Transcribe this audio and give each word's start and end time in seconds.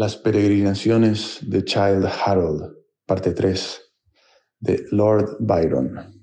Las 0.00 0.16
peregrinaciones 0.16 1.40
de 1.42 1.62
Child 1.62 2.06
Harold, 2.24 2.74
parte 3.04 3.32
3, 3.32 3.82
de 4.58 4.86
Lord 4.92 5.36
Byron. 5.40 6.18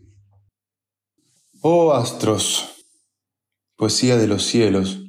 Oh 1.62 1.94
astros, 1.94 2.88
poesía 3.76 4.18
de 4.18 4.26
los 4.26 4.46
cielos, 4.46 5.00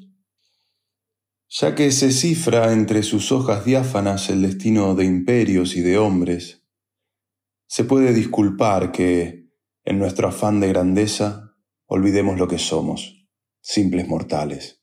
ya 1.49 1.75
que 1.75 1.91
se 1.91 2.13
cifra 2.13 2.75
entre 2.75 3.03
sus 3.03 3.33
hojas 3.33 3.65
diáfanas 3.65 4.29
el 4.29 4.43
destino 4.43 4.95
de 4.95 5.07
imperios 5.07 5.75
y 5.75 5.81
de 5.81 5.97
hombres, 5.97 6.63
se 7.69 7.85
puede 7.85 8.13
disculpar 8.13 8.93
que, 8.93 9.49
en 9.87 9.99
nuestro 9.99 10.29
afán 10.29 10.61
de 10.61 10.69
grandeza, 10.69 11.55
olvidemos 11.87 12.39
lo 12.39 12.49
que 12.49 12.59
somos, 12.59 13.27
simples 13.63 14.07
mortales, 14.09 14.83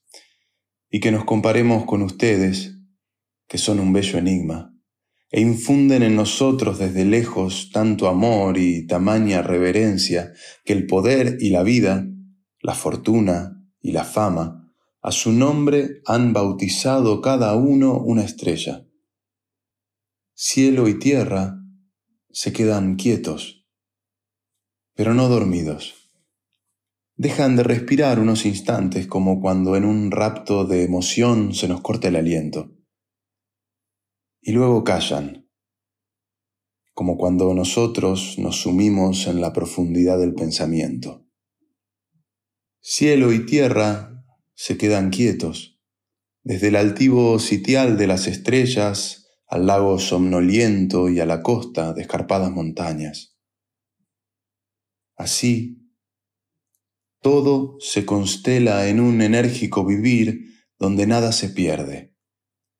y 0.90 0.98
que 0.98 1.12
nos 1.12 1.24
comparemos 1.24 1.84
con 1.84 2.02
ustedes, 2.02 2.75
que 3.48 3.58
son 3.58 3.80
un 3.80 3.92
bello 3.92 4.18
enigma, 4.18 4.72
e 5.30 5.40
infunden 5.40 6.02
en 6.02 6.16
nosotros 6.16 6.78
desde 6.78 7.04
lejos 7.04 7.70
tanto 7.72 8.08
amor 8.08 8.58
y 8.58 8.86
tamaña 8.86 9.42
reverencia 9.42 10.32
que 10.64 10.72
el 10.72 10.86
poder 10.86 11.38
y 11.40 11.50
la 11.50 11.62
vida, 11.62 12.06
la 12.60 12.74
fortuna 12.74 13.62
y 13.80 13.92
la 13.92 14.04
fama, 14.04 14.72
a 15.02 15.12
su 15.12 15.32
nombre 15.32 16.00
han 16.06 16.32
bautizado 16.32 17.20
cada 17.20 17.54
uno 17.54 17.98
una 17.98 18.24
estrella. 18.24 18.86
Cielo 20.34 20.88
y 20.88 20.98
tierra 20.98 21.60
se 22.30 22.52
quedan 22.52 22.96
quietos, 22.96 23.66
pero 24.94 25.14
no 25.14 25.28
dormidos. 25.28 25.94
Dejan 27.14 27.56
de 27.56 27.62
respirar 27.62 28.18
unos 28.20 28.44
instantes 28.44 29.06
como 29.06 29.40
cuando 29.40 29.74
en 29.76 29.84
un 29.84 30.10
rapto 30.10 30.66
de 30.66 30.84
emoción 30.84 31.54
se 31.54 31.66
nos 31.66 31.80
corta 31.80 32.08
el 32.08 32.16
aliento 32.16 32.75
y 34.46 34.52
luego 34.52 34.84
callan, 34.84 35.50
como 36.94 37.18
cuando 37.18 37.52
nosotros 37.52 38.36
nos 38.38 38.60
sumimos 38.60 39.26
en 39.26 39.40
la 39.40 39.52
profundidad 39.52 40.20
del 40.20 40.34
pensamiento. 40.34 41.26
Cielo 42.80 43.32
y 43.32 43.44
tierra 43.44 44.24
se 44.54 44.78
quedan 44.78 45.10
quietos, 45.10 45.80
desde 46.44 46.68
el 46.68 46.76
altivo 46.76 47.40
sitial 47.40 47.98
de 47.98 48.06
las 48.06 48.28
estrellas 48.28 49.26
al 49.48 49.66
lago 49.66 49.98
somnoliento 49.98 51.08
y 51.08 51.18
a 51.18 51.26
la 51.26 51.42
costa 51.42 51.92
de 51.92 52.02
escarpadas 52.02 52.52
montañas. 52.52 53.36
Así, 55.16 55.90
todo 57.20 57.78
se 57.80 58.06
constela 58.06 58.86
en 58.86 59.00
un 59.00 59.22
enérgico 59.22 59.84
vivir 59.84 60.54
donde 60.78 61.08
nada 61.08 61.32
se 61.32 61.48
pierde 61.48 62.15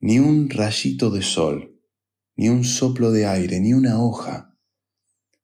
ni 0.01 0.19
un 0.19 0.51
rayito 0.51 1.11
de 1.11 1.23
sol, 1.23 1.81
ni 2.37 2.49
un 2.49 2.65
soplo 2.65 3.13
de 3.13 3.27
aire, 3.27 3.61
ni 3.61 3.73
una 3.73 4.03
hoja, 4.03 4.57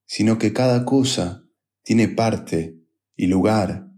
sino 0.06 0.38
que 0.38 0.52
cada 0.52 0.84
cosa 0.84 1.44
tiene 1.82 2.08
parte 2.08 2.78
y 3.16 3.26
lugar 3.26 3.88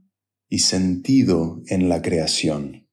y 0.48 0.60
sentido 0.60 1.62
en 1.66 1.88
la 1.88 2.02
creación. 2.02 2.83